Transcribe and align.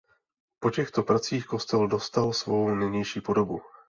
Po 0.59 0.71
těchto 0.71 1.03
pracích 1.03 1.45
kostel 1.45 1.87
dostal 1.87 2.33
svou 2.33 2.75
nynější 2.75 3.21
podobu. 3.21 3.61